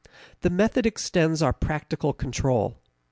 The 0.41 0.49
method 0.49 0.87
extends 0.87 1.43
our 1.43 1.53
practical 1.53 2.11
control. 2.11 2.75